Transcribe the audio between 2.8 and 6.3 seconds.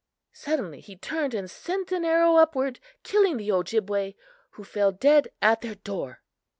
killing the Ojibway, who fell dead at their door.